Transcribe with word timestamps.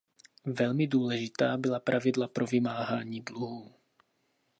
Velmi 0.45 0.87
důležitá 0.87 1.57
byla 1.57 1.79
pravidla 1.79 2.27
pro 2.27 2.45
vymáhání 2.45 3.21
dluhů. 3.21 3.73